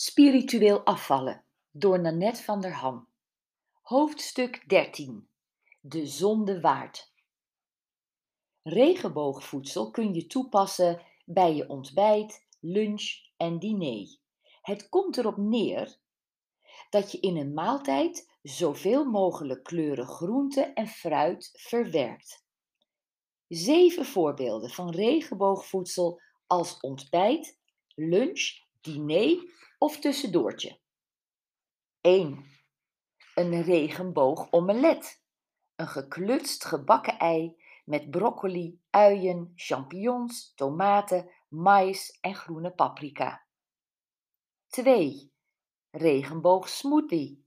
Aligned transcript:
Spiritueel 0.00 0.84
afvallen 0.84 1.44
door 1.70 2.00
Nanette 2.00 2.42
van 2.42 2.60
der 2.60 2.72
Ham. 2.72 3.08
Hoofdstuk 3.82 4.68
13. 4.68 5.28
De 5.80 6.06
zonde 6.06 6.60
waard. 6.60 7.12
Regenboogvoedsel 8.62 9.90
kun 9.90 10.14
je 10.14 10.26
toepassen 10.26 11.02
bij 11.24 11.54
je 11.54 11.68
ontbijt, 11.68 12.46
lunch 12.60 13.12
en 13.36 13.58
diner. 13.58 14.16
Het 14.62 14.88
komt 14.88 15.16
erop 15.16 15.36
neer 15.36 15.98
dat 16.90 17.12
je 17.12 17.20
in 17.20 17.36
een 17.36 17.54
maaltijd 17.54 18.38
zoveel 18.42 19.04
mogelijk 19.04 19.64
kleuren 19.64 20.06
groente 20.06 20.62
en 20.62 20.86
fruit 20.86 21.50
verwerkt. 21.52 22.44
Zeven 23.48 24.04
voorbeelden 24.04 24.70
van 24.70 24.90
regenboogvoedsel 24.90 26.20
als 26.46 26.80
ontbijt, 26.80 27.58
lunch, 27.94 28.66
diner 28.80 29.52
of 29.78 30.00
tussendoortje. 30.00 30.78
1. 32.00 32.44
Een 33.34 33.62
regenboog 33.62 34.50
omelet. 34.50 35.22
Een 35.76 35.88
geklutst 35.88 36.64
gebakken 36.64 37.18
ei 37.18 37.56
met 37.84 38.10
broccoli, 38.10 38.80
uien, 38.90 39.52
champignons, 39.54 40.52
tomaten, 40.54 41.30
mais 41.48 42.18
en 42.20 42.34
groene 42.34 42.70
paprika. 42.70 43.46
2. 44.66 45.32
Regenboog 45.90 46.68
smoothie. 46.68 47.46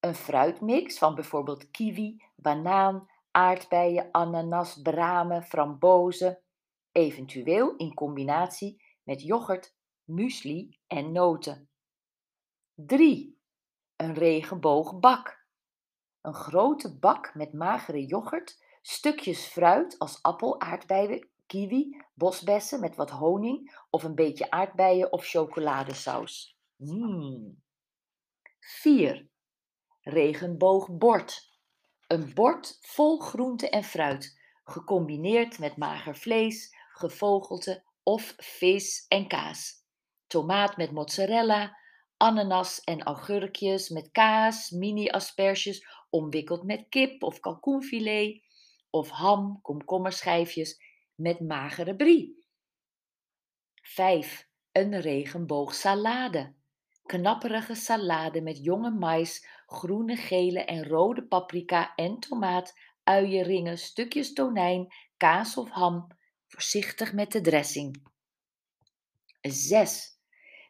Een 0.00 0.14
fruitmix 0.14 0.98
van 0.98 1.14
bijvoorbeeld 1.14 1.70
kiwi, 1.70 2.24
banaan, 2.36 3.08
aardbeien, 3.30 4.08
ananas, 4.12 4.82
bramen, 4.82 5.42
frambozen, 5.42 6.42
eventueel 6.92 7.76
in 7.76 7.94
combinatie 7.94 8.84
met 9.02 9.22
yoghurt, 9.22 9.76
muesli 10.04 10.78
en 10.86 11.12
noten. 11.12 11.68
3. 12.74 13.38
Een 13.96 14.14
regenboogbak. 14.14 15.46
Een 16.20 16.34
grote 16.34 16.98
bak 16.98 17.34
met 17.34 17.52
magere 17.52 18.06
yoghurt, 18.06 18.62
stukjes 18.82 19.46
fruit 19.46 19.98
als 19.98 20.22
appel, 20.22 20.60
aardbeien, 20.60 21.28
kiwi, 21.46 22.02
bosbessen 22.14 22.80
met 22.80 22.96
wat 22.96 23.10
honing 23.10 23.84
of 23.90 24.02
een 24.02 24.14
beetje 24.14 24.50
aardbeien 24.50 25.12
of 25.12 25.26
chocoladesaus. 25.26 26.58
Mm. 26.76 27.62
4. 28.58 29.28
Regenboogbord. 30.00 31.52
Een 32.06 32.34
bord 32.34 32.78
vol 32.80 33.18
groente 33.18 33.68
en 33.68 33.84
fruit, 33.84 34.40
gecombineerd 34.64 35.58
met 35.58 35.76
mager 35.76 36.16
vlees, 36.16 36.76
gevogelte 36.88 37.84
of 38.02 38.34
vis 38.36 39.06
en 39.08 39.28
kaas 39.28 39.83
tomaat 40.34 40.76
met 40.76 40.90
mozzarella, 40.90 41.76
ananas 42.16 42.80
en 42.84 43.02
augurkjes 43.02 43.88
met 43.88 44.10
kaas, 44.10 44.70
mini-asperges 44.70 45.86
omwikkeld 46.10 46.62
met 46.62 46.86
kip 46.88 47.22
of 47.22 47.40
kalkoenfilet, 47.40 48.42
of 48.90 49.10
ham, 49.10 49.60
komkommerschijfjes 49.62 50.80
met 51.14 51.40
magere 51.40 51.96
brie. 51.96 52.46
5. 53.82 54.48
Een 54.72 55.00
regenboogsalade. 55.00 56.54
Knapperige 57.02 57.74
salade 57.74 58.40
met 58.40 58.64
jonge 58.64 58.90
mais, 58.90 59.46
groene, 59.66 60.16
gele 60.16 60.64
en 60.64 60.88
rode 60.88 61.26
paprika 61.26 61.94
en 61.94 62.18
tomaat, 62.18 62.72
uienringen, 63.04 63.78
stukjes 63.78 64.32
tonijn, 64.32 64.92
kaas 65.16 65.56
of 65.56 65.70
ham, 65.70 66.06
voorzichtig 66.46 67.12
met 67.12 67.32
de 67.32 67.40
dressing. 67.40 68.02
6 69.40 70.13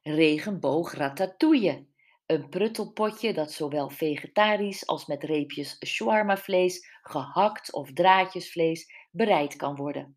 regenboog 0.04 0.92
ratatouille. 0.94 1.86
Een 2.26 2.48
pruttelpotje 2.48 3.32
dat 3.32 3.52
zowel 3.52 3.90
vegetarisch 3.90 4.86
als 4.86 5.06
met 5.06 5.22
reepjes 5.22 5.76
shawarma-vlees, 5.86 6.88
gehakt 7.02 7.72
of 7.72 7.92
draadjesvlees 7.92 8.92
bereid 9.10 9.56
kan 9.56 9.76
worden. 9.76 10.16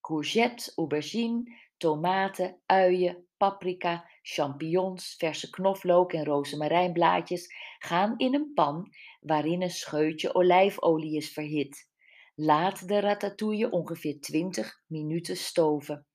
Courgette, 0.00 0.72
aubergine, 0.76 1.56
tomaten, 1.76 2.60
uien, 2.66 3.26
paprika, 3.36 4.10
champignons, 4.22 5.14
verse 5.18 5.50
knoflook 5.50 6.12
en 6.12 6.24
rozemarijnblaadjes 6.24 7.54
gaan 7.78 8.14
in 8.16 8.34
een 8.34 8.52
pan 8.54 8.92
waarin 9.20 9.62
een 9.62 9.70
scheutje 9.70 10.34
olijfolie 10.34 11.16
is 11.16 11.32
verhit. 11.32 11.88
Laat 12.34 12.88
de 12.88 13.00
ratatouille 13.00 13.70
ongeveer 13.70 14.20
20 14.20 14.82
minuten 14.86 15.36
stoven. 15.36 16.06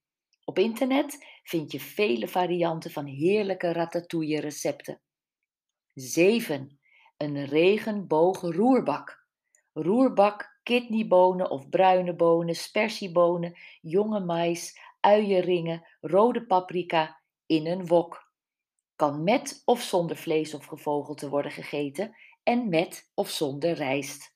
Op 0.46 0.60
internet 0.60 1.18
vind 1.44 1.72
je 1.72 1.80
vele 1.80 2.28
varianten 2.28 2.92
van 2.92 3.06
heerlijke 3.06 3.72
ratatouille 3.72 4.40
recepten. 4.40 5.02
7. 5.94 6.80
Een 7.18 7.46
regenboog 7.46 8.42
roerbak. 8.42 9.26
Roerbak, 9.74 10.60
kidneybonen 10.64 11.50
of 11.50 11.70
bruine 11.70 12.16
bonen, 12.16 12.56
spersiebonen, 12.56 13.58
jonge 13.82 14.20
mais, 14.20 14.80
uienringen, 15.00 15.88
rode 16.02 16.46
paprika 16.46 17.22
in 17.46 17.68
een 17.68 17.88
wok. 17.88 18.32
Kan 18.96 19.24
met 19.24 19.62
of 19.66 19.82
zonder 19.82 20.18
vlees 20.18 20.54
of 20.54 20.66
gevogelte 20.66 21.30
worden 21.30 21.52
gegeten 21.52 22.16
en 22.44 22.70
met 22.70 23.12
of 23.14 23.30
zonder 23.30 23.74
rijst. 23.74 24.36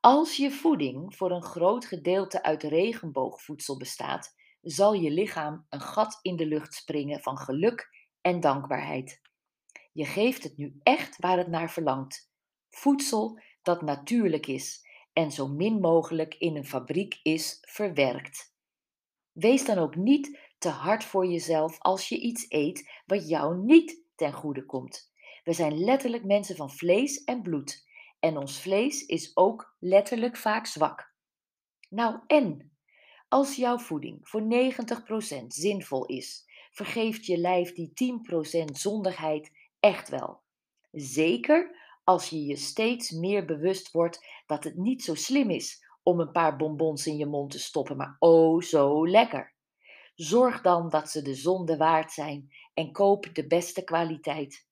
Als 0.00 0.36
je 0.36 0.50
voeding 0.50 1.16
voor 1.16 1.30
een 1.30 1.42
groot 1.42 1.84
gedeelte 1.84 2.42
uit 2.42 2.62
regenboogvoedsel 2.62 3.76
bestaat, 3.76 4.34
zal 4.64 4.92
je 4.92 5.10
lichaam 5.10 5.66
een 5.68 5.80
gat 5.80 6.18
in 6.22 6.36
de 6.36 6.46
lucht 6.46 6.74
springen 6.74 7.20
van 7.20 7.38
geluk 7.38 7.88
en 8.20 8.40
dankbaarheid. 8.40 9.20
Je 9.92 10.04
geeft 10.04 10.42
het 10.42 10.56
nu 10.56 10.80
echt 10.82 11.16
waar 11.18 11.38
het 11.38 11.48
naar 11.48 11.70
verlangt. 11.70 12.32
Voedsel 12.70 13.40
dat 13.62 13.82
natuurlijk 13.82 14.46
is 14.46 14.86
en 15.12 15.30
zo 15.32 15.48
min 15.48 15.80
mogelijk 15.80 16.34
in 16.34 16.56
een 16.56 16.66
fabriek 16.66 17.20
is 17.22 17.58
verwerkt. 17.60 18.54
Wees 19.32 19.64
dan 19.64 19.78
ook 19.78 19.96
niet 19.96 20.38
te 20.58 20.68
hard 20.68 21.04
voor 21.04 21.26
jezelf 21.26 21.78
als 21.78 22.08
je 22.08 22.18
iets 22.18 22.46
eet 22.48 23.02
wat 23.06 23.28
jou 23.28 23.64
niet 23.64 24.02
ten 24.14 24.32
goede 24.32 24.66
komt. 24.66 25.12
We 25.44 25.52
zijn 25.52 25.78
letterlijk 25.78 26.24
mensen 26.24 26.56
van 26.56 26.70
vlees 26.70 27.24
en 27.24 27.42
bloed 27.42 27.84
en 28.20 28.36
ons 28.36 28.60
vlees 28.60 29.06
is 29.06 29.36
ook 29.36 29.76
letterlijk 29.78 30.36
vaak 30.36 30.66
zwak. 30.66 31.12
Nou 31.88 32.20
en? 32.26 32.73
Als 33.34 33.56
jouw 33.56 33.78
voeding 33.78 34.28
voor 34.28 34.42
90% 35.42 35.46
zinvol 35.46 36.06
is, 36.06 36.44
vergeeft 36.70 37.26
je 37.26 37.38
lijf 37.38 37.72
die 37.72 37.92
10% 38.60 38.64
zondigheid 38.64 39.52
echt 39.80 40.08
wel. 40.08 40.42
Zeker 40.92 41.76
als 42.04 42.28
je 42.28 42.44
je 42.44 42.56
steeds 42.56 43.10
meer 43.10 43.44
bewust 43.44 43.90
wordt 43.90 44.26
dat 44.46 44.64
het 44.64 44.76
niet 44.76 45.02
zo 45.02 45.14
slim 45.14 45.50
is 45.50 45.84
om 46.02 46.20
een 46.20 46.30
paar 46.30 46.56
bonbons 46.56 47.06
in 47.06 47.16
je 47.16 47.26
mond 47.26 47.50
te 47.50 47.58
stoppen, 47.58 47.96
maar 47.96 48.16
oh 48.18 48.60
zo 48.60 49.08
lekker. 49.08 49.54
Zorg 50.14 50.60
dan 50.60 50.88
dat 50.88 51.10
ze 51.10 51.22
de 51.22 51.34
zonde 51.34 51.76
waard 51.76 52.12
zijn 52.12 52.52
en 52.74 52.92
koop 52.92 53.34
de 53.34 53.46
beste 53.46 53.84
kwaliteit. 53.84 54.66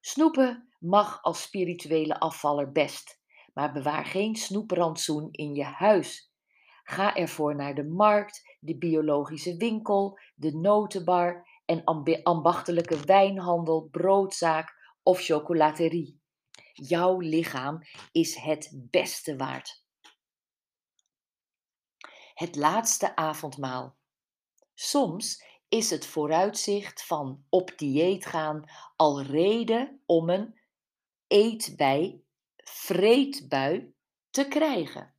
Snoepen 0.00 0.68
mag 0.78 1.22
als 1.22 1.42
spirituele 1.42 2.20
afvaller 2.20 2.72
best, 2.72 3.20
maar 3.54 3.72
bewaar 3.72 4.04
geen 4.04 4.36
snoeprantsoen 4.36 5.28
in 5.30 5.54
je 5.54 5.64
huis 5.64 6.29
Ga 6.90 7.14
ervoor 7.14 7.54
naar 7.54 7.74
de 7.74 7.84
markt, 7.84 8.56
de 8.60 8.78
biologische 8.78 9.56
winkel, 9.56 10.18
de 10.34 10.56
notenbar 10.56 11.48
en 11.64 11.84
ambachtelijke 12.22 13.04
wijnhandel, 13.04 13.88
broodzaak 13.90 14.96
of 15.02 15.20
chocolaterie. 15.20 16.20
Jouw 16.72 17.18
lichaam 17.18 17.78
is 18.12 18.36
het 18.36 18.70
beste 18.72 19.36
waard. 19.36 19.84
Het 22.34 22.56
laatste 22.56 23.16
avondmaal. 23.16 23.96
Soms 24.74 25.44
is 25.68 25.90
het 25.90 26.06
vooruitzicht 26.06 27.04
van 27.04 27.44
op 27.48 27.72
dieet 27.76 28.26
gaan 28.26 28.64
al 28.96 29.22
reden 29.22 30.02
om 30.06 30.30
een 30.30 30.60
eetbij, 31.26 32.22
vreedbui 32.56 33.94
te 34.30 34.48
krijgen. 34.48 35.14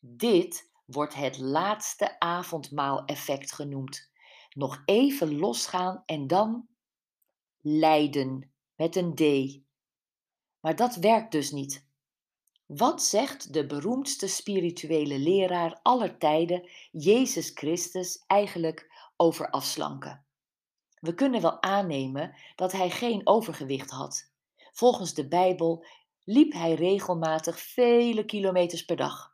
Dit 0.00 0.69
wordt 0.90 1.14
het 1.14 1.38
laatste 1.38 2.20
avondmaal-effect 2.20 3.52
genoemd. 3.52 4.10
Nog 4.50 4.82
even 4.84 5.38
losgaan 5.38 6.02
en 6.06 6.26
dan 6.26 6.68
lijden 7.60 8.52
met 8.76 8.96
een 8.96 9.14
D. 9.14 9.22
Maar 10.60 10.76
dat 10.76 10.96
werkt 10.96 11.32
dus 11.32 11.50
niet. 11.50 11.88
Wat 12.66 13.02
zegt 13.02 13.52
de 13.52 13.66
beroemdste 13.66 14.28
spirituele 14.28 15.18
leraar 15.18 15.78
aller 15.82 16.18
tijden, 16.18 16.70
Jezus 16.90 17.50
Christus, 17.54 18.24
eigenlijk 18.26 19.10
over 19.16 19.50
afslanken? 19.50 20.24
We 21.00 21.14
kunnen 21.14 21.40
wel 21.40 21.62
aannemen 21.62 22.34
dat 22.56 22.72
hij 22.72 22.90
geen 22.90 23.20
overgewicht 23.24 23.90
had. 23.90 24.30
Volgens 24.72 25.14
de 25.14 25.28
Bijbel 25.28 25.84
liep 26.24 26.52
hij 26.52 26.74
regelmatig 26.74 27.60
vele 27.60 28.24
kilometers 28.24 28.84
per 28.84 28.96
dag. 28.96 29.29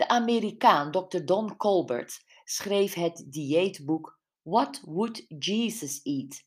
De 0.00 0.08
Amerikaan 0.08 0.90
Dr. 0.90 1.24
Don 1.24 1.56
Colbert 1.56 2.24
schreef 2.44 2.94
het 2.94 3.24
dieetboek 3.26 4.20
What 4.42 4.80
Would 4.84 5.24
Jesus 5.38 6.00
Eat? 6.02 6.42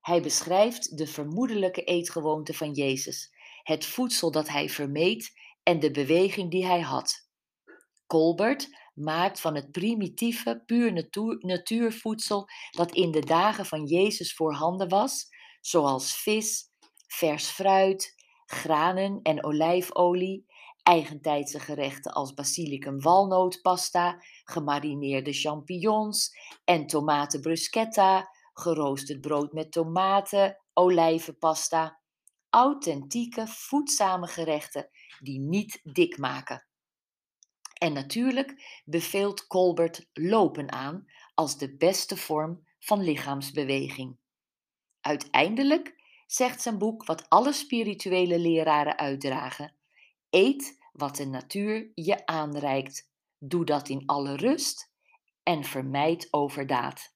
Hij 0.00 0.22
beschrijft 0.22 0.98
de 0.98 1.06
vermoedelijke 1.06 1.84
eetgewoonte 1.84 2.54
van 2.54 2.72
Jezus, 2.72 3.34
het 3.62 3.84
voedsel 3.84 4.30
dat 4.30 4.48
hij 4.48 4.68
vermeed 4.68 5.32
en 5.62 5.80
de 5.80 5.90
beweging 5.90 6.50
die 6.50 6.66
hij 6.66 6.80
had. 6.80 7.28
Colbert 8.06 8.68
maakt 8.94 9.40
van 9.40 9.54
het 9.54 9.70
primitieve, 9.70 10.62
puur 10.66 10.92
natuur, 10.92 11.36
natuurvoedsel 11.40 12.48
dat 12.70 12.92
in 12.92 13.10
de 13.10 13.24
dagen 13.24 13.66
van 13.66 13.84
Jezus 13.84 14.34
voorhanden 14.34 14.88
was, 14.88 15.28
zoals 15.60 16.16
vis, 16.16 16.64
vers 17.06 17.46
fruit, 17.46 18.14
granen 18.46 19.20
en 19.22 19.44
olijfolie, 19.44 20.46
eigentijdse 20.82 21.60
gerechten 21.60 22.12
als 22.12 22.34
basilicum 22.34 23.00
walnootpasta, 23.00 24.22
gemarineerde 24.44 25.32
champignons 25.32 26.36
en 26.64 26.86
tomaten 26.86 27.40
bruschetta, 27.40 28.30
geroosterd 28.52 29.20
brood 29.20 29.52
met 29.52 29.72
tomaten, 29.72 30.58
olijvenpasta. 30.72 32.00
Authentieke, 32.50 33.46
voedzame 33.46 34.26
gerechten 34.26 34.88
die 35.20 35.40
niet 35.40 35.80
dik 35.82 36.18
maken. 36.18 36.66
En 37.72 37.92
natuurlijk 37.92 38.80
beveelt 38.84 39.46
Colbert 39.46 40.08
lopen 40.12 40.72
aan 40.72 41.06
als 41.34 41.58
de 41.58 41.76
beste 41.76 42.16
vorm 42.16 42.66
van 42.78 43.02
lichaamsbeweging. 43.02 44.18
Uiteindelijk 45.00 45.94
zegt 46.26 46.62
zijn 46.62 46.78
boek 46.78 47.04
wat 47.04 47.28
alle 47.28 47.52
spirituele 47.52 48.38
leraren 48.38 48.98
uitdragen: 48.98 49.76
eet 50.32 50.78
wat 50.92 51.16
de 51.16 51.26
natuur 51.26 51.90
je 51.94 52.26
aanreikt. 52.26 53.10
Doe 53.38 53.64
dat 53.64 53.88
in 53.88 54.06
alle 54.06 54.36
rust 54.36 54.90
en 55.42 55.64
vermijd 55.64 56.28
overdaad. 56.30 57.14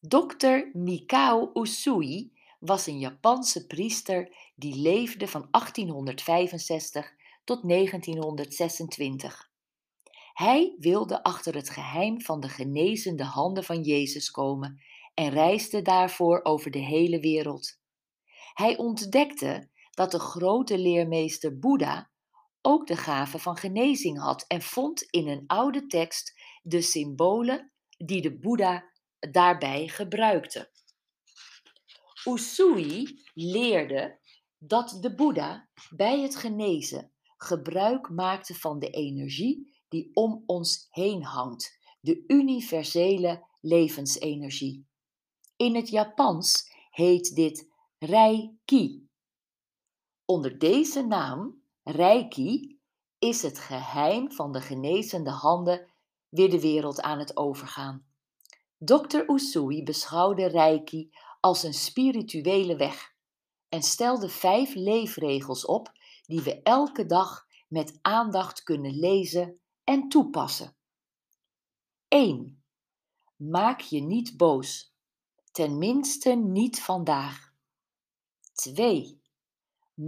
Dr. 0.00 0.68
Mikao 0.72 1.50
Usui 1.54 2.32
was 2.58 2.86
een 2.86 2.98
Japanse 2.98 3.66
priester 3.66 4.36
die 4.54 4.74
leefde 4.74 5.28
van 5.28 5.48
1865 5.50 7.14
tot 7.44 7.68
1926. 7.68 9.50
Hij 10.32 10.76
wilde 10.78 11.22
achter 11.22 11.54
het 11.54 11.70
geheim 11.70 12.20
van 12.20 12.40
de 12.40 12.48
genezende 12.48 13.24
handen 13.24 13.64
van 13.64 13.82
Jezus 13.82 14.30
komen 14.30 14.80
en 15.14 15.30
reisde 15.30 15.82
daarvoor 15.82 16.40
over 16.42 16.70
de 16.70 16.78
hele 16.78 17.20
wereld. 17.20 17.78
Hij 18.54 18.76
ontdekte 18.76 19.69
dat 19.90 20.10
de 20.10 20.18
grote 20.18 20.78
leermeester 20.78 21.58
Boeddha 21.58 22.10
ook 22.62 22.86
de 22.86 22.96
gave 22.96 23.38
van 23.38 23.56
genezing 23.56 24.18
had 24.18 24.44
en 24.48 24.62
vond 24.62 25.02
in 25.02 25.28
een 25.28 25.44
oude 25.46 25.86
tekst 25.86 26.40
de 26.62 26.80
symbolen 26.80 27.72
die 27.96 28.22
de 28.22 28.38
Boeddha 28.38 28.84
daarbij 29.30 29.88
gebruikte. 29.88 30.70
Usui 32.24 33.22
leerde 33.34 34.18
dat 34.58 34.98
de 35.00 35.14
Boeddha 35.14 35.68
bij 35.90 36.20
het 36.20 36.36
genezen 36.36 37.12
gebruik 37.36 38.08
maakte 38.08 38.54
van 38.54 38.78
de 38.78 38.90
energie 38.90 39.78
die 39.88 40.10
om 40.12 40.42
ons 40.46 40.86
heen 40.90 41.24
hangt, 41.24 41.78
de 42.00 42.24
universele 42.26 43.46
levensenergie. 43.60 44.86
In 45.56 45.74
het 45.74 45.88
Japans 45.88 46.72
heet 46.90 47.34
dit 47.34 47.68
Reiki. 47.98 49.08
Onder 50.30 50.58
deze 50.58 51.02
naam, 51.02 51.62
Reiki, 51.82 52.80
is 53.18 53.42
het 53.42 53.58
geheim 53.58 54.32
van 54.32 54.52
de 54.52 54.60
genezende 54.60 55.30
handen 55.30 55.90
weer 56.28 56.50
de 56.50 56.60
wereld 56.60 57.00
aan 57.00 57.18
het 57.18 57.36
overgaan. 57.36 58.06
Dr. 58.78 59.18
Usui 59.26 59.82
beschouwde 59.82 60.46
Reiki 60.46 61.10
als 61.40 61.62
een 61.62 61.74
spirituele 61.74 62.76
weg 62.76 63.14
en 63.68 63.82
stelde 63.82 64.28
vijf 64.28 64.74
leefregels 64.74 65.66
op 65.66 65.92
die 66.22 66.40
we 66.40 66.62
elke 66.62 67.06
dag 67.06 67.46
met 67.68 67.98
aandacht 68.02 68.62
kunnen 68.62 68.98
lezen 68.98 69.60
en 69.84 70.08
toepassen. 70.08 70.76
1. 72.08 72.62
Maak 73.36 73.80
je 73.80 74.00
niet 74.00 74.36
boos, 74.36 74.94
tenminste 75.52 76.30
niet 76.30 76.82
vandaag. 76.82 77.52
2. 78.52 79.19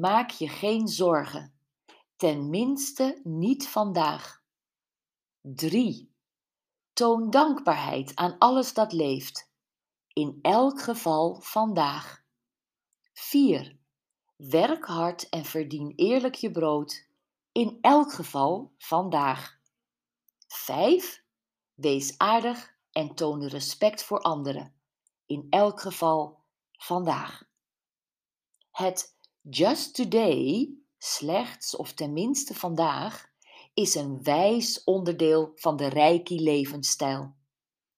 Maak 0.00 0.30
je 0.30 0.48
geen 0.48 0.88
zorgen, 0.88 1.54
tenminste 2.16 3.20
niet 3.24 3.68
vandaag. 3.68 4.42
3. 5.40 6.14
Toon 6.92 7.30
dankbaarheid 7.30 8.14
aan 8.14 8.38
alles 8.38 8.74
dat 8.74 8.92
leeft, 8.92 9.50
in 10.12 10.38
elk 10.42 10.80
geval 10.80 11.40
vandaag. 11.40 12.24
4. 13.12 13.76
Werk 14.36 14.84
hard 14.84 15.28
en 15.28 15.44
verdien 15.44 15.92
eerlijk 15.96 16.34
je 16.34 16.50
brood, 16.50 17.08
in 17.52 17.78
elk 17.80 18.12
geval 18.12 18.72
vandaag. 18.78 19.58
5. 20.46 21.24
Wees 21.74 22.18
aardig 22.18 22.76
en 22.92 23.14
toon 23.14 23.46
respect 23.46 24.02
voor 24.02 24.20
anderen, 24.20 24.74
in 25.26 25.46
elk 25.50 25.80
geval 25.80 26.42
vandaag. 26.72 27.44
Het 28.70 29.20
just 29.50 29.94
today, 29.94 30.74
slechts 30.98 31.76
of 31.76 31.92
tenminste 31.92 32.54
vandaag, 32.54 33.30
is 33.74 33.94
een 33.94 34.22
wijs 34.22 34.84
onderdeel 34.84 35.52
van 35.54 35.76
de 35.76 35.86
rijke 35.86 36.34
levensstijl. 36.34 37.34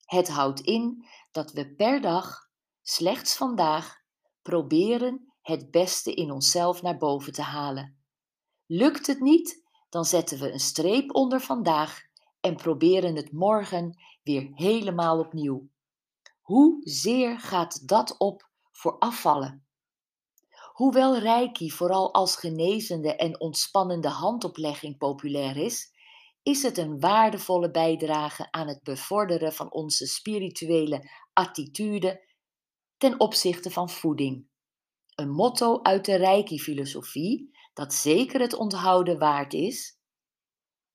Het 0.04 0.28
houdt 0.28 0.60
in 0.60 1.06
dat 1.32 1.52
we 1.52 1.74
per 1.74 2.00
dag, 2.00 2.50
slechts 2.82 3.36
vandaag, 3.36 4.02
proberen 4.42 5.32
het 5.42 5.70
beste 5.70 6.14
in 6.14 6.30
onszelf 6.30 6.82
naar 6.82 6.96
boven 6.96 7.32
te 7.32 7.42
halen. 7.42 7.98
Lukt 8.66 9.06
het 9.06 9.20
niet, 9.20 9.64
dan 9.88 10.04
zetten 10.04 10.38
we 10.38 10.52
een 10.52 10.60
streep 10.60 11.14
onder 11.14 11.40
vandaag 11.40 12.02
en 12.40 12.56
proberen 12.56 13.16
het 13.16 13.32
morgen 13.32 13.98
weer 14.22 14.50
helemaal 14.54 15.18
opnieuw. 15.18 15.68
Hoe 16.40 16.80
zeer 16.80 17.40
gaat 17.40 17.88
dat 17.88 18.18
op 18.18 18.48
voor 18.72 18.98
afvallen? 18.98 19.63
Hoewel 20.74 21.18
Reiki 21.18 21.70
vooral 21.70 22.14
als 22.14 22.36
genezende 22.36 23.16
en 23.16 23.40
ontspannende 23.40 24.08
handoplegging 24.08 24.98
populair 24.98 25.56
is, 25.56 25.92
is 26.42 26.62
het 26.62 26.78
een 26.78 27.00
waardevolle 27.00 27.70
bijdrage 27.70 28.52
aan 28.52 28.68
het 28.68 28.82
bevorderen 28.82 29.52
van 29.52 29.72
onze 29.72 30.06
spirituele 30.06 31.10
attitude 31.32 32.28
ten 32.96 33.20
opzichte 33.20 33.70
van 33.70 33.90
voeding. 33.90 34.48
Een 35.14 35.30
motto 35.30 35.82
uit 35.82 36.04
de 36.04 36.14
Reiki-filosofie 36.14 37.56
dat 37.74 37.94
zeker 37.94 38.40
het 38.40 38.54
onthouden 38.54 39.18
waard 39.18 39.52
is: 39.52 39.98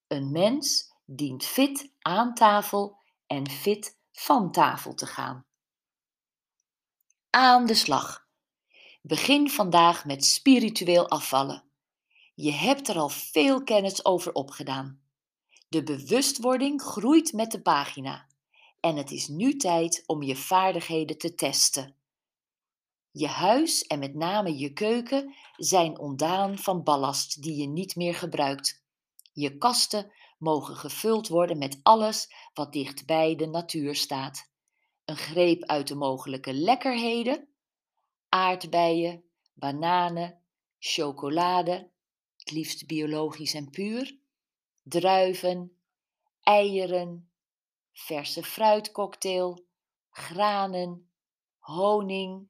Een 0.08 0.32
mens 0.32 0.94
dient 1.06 1.46
fit 1.46 1.94
aan 2.00 2.34
tafel 2.34 2.98
en 3.28 3.50
fit 3.50 4.00
van 4.12 4.52
tafel 4.52 4.94
te 4.94 5.06
gaan. 5.06 5.46
Aan 7.30 7.66
de 7.66 7.76
slag. 7.76 8.29
Begin 9.02 9.50
vandaag 9.50 10.06
met 10.06 10.26
spiritueel 10.26 11.10
afvallen. 11.10 11.64
Je 12.36 12.52
hebt 12.52 12.88
er 12.88 12.98
al 12.98 13.10
veel 13.10 13.64
kennis 13.64 14.06
over 14.06 14.34
opgedaan. 14.34 15.02
De 15.70 15.84
bewustwording 15.84 16.82
groeit 16.82 17.34
met 17.34 17.52
de 17.52 17.62
pagina 17.62 18.28
en 18.80 18.96
het 18.96 19.12
is 19.12 19.28
nu 19.28 19.56
tijd 19.56 20.04
om 20.06 20.24
je 20.24 20.36
vaardigheden 20.36 21.18
te 21.18 21.36
testen. 21.36 21.96
Je 23.12 23.28
huis 23.28 23.84
en 23.84 24.00
met 24.00 24.16
name 24.16 24.58
je 24.58 24.74
keuken 24.74 25.36
zijn 25.58 26.00
ontdaan 26.00 26.58
van 26.58 26.84
ballast 26.84 27.42
die 27.42 27.56
je 27.56 27.68
niet 27.68 27.96
meer 27.96 28.16
gebruikt. 28.16 28.84
Je 29.34 29.58
kasten 29.58 30.12
mogen 30.38 30.76
gevuld 30.76 31.28
worden 31.28 31.58
met 31.58 31.80
alles 31.84 32.34
wat 32.54 32.74
dicht 32.74 33.06
bij 33.06 33.36
de 33.36 33.48
natuur 33.48 33.96
staat. 33.96 34.50
Een 35.06 35.18
greep 35.18 35.64
uit 35.64 35.88
de 35.88 35.96
mogelijke 35.96 36.54
lekkerheden: 36.54 37.49
aardbeien, 38.30 39.24
bananen, 39.54 40.42
chocolade, 40.80 41.92
het 42.38 42.52
liefst 42.52 42.88
biologisch 42.88 43.54
en 43.54 43.70
puur, 43.70 44.18
druiven, 44.84 45.78
eieren, 46.44 47.32
verse 47.92 48.44
fruitcocktail, 48.44 49.66
granen, 50.10 51.10
honing, 51.60 52.50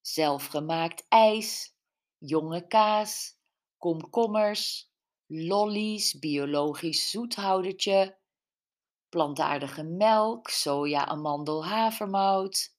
zelfgemaakt 0.00 1.04
ijs, 1.08 1.74
jonge 2.18 2.66
kaas, 2.66 3.38
komkommers, 3.78 4.92
lollies, 5.26 6.18
biologisch 6.18 7.10
zoethoudertje, 7.10 8.18
plantaardige 9.08 9.82
melk, 9.82 10.48
soja, 10.48 11.06
amandel, 11.06 11.66
havermout, 11.66 12.74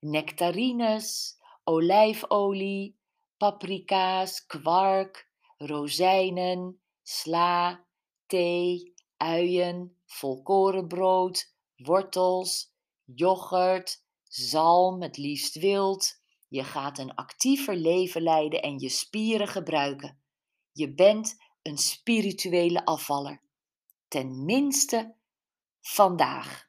nectarines, 0.00 1.38
olijfolie, 1.64 2.98
paprika's, 3.36 4.46
kwark, 4.46 5.30
rozijnen, 5.56 6.80
sla, 7.02 7.84
thee, 8.26 8.94
uien, 9.16 9.96
volkorenbrood, 10.06 11.54
wortels, 11.76 12.72
yoghurt, 13.04 14.04
Zalm, 14.34 15.02
het 15.02 15.16
liefst 15.16 15.54
wild. 15.54 16.20
Je 16.48 16.64
gaat 16.64 16.98
een 16.98 17.14
actiever 17.14 17.76
leven 17.76 18.22
leiden 18.22 18.62
en 18.62 18.78
je 18.78 18.88
spieren 18.88 19.48
gebruiken. 19.48 20.22
Je 20.72 20.94
bent 20.94 21.36
een 21.62 21.78
spirituele 21.78 22.84
afvaller. 22.84 23.42
Tenminste 24.08 25.16
vandaag. 25.80 26.68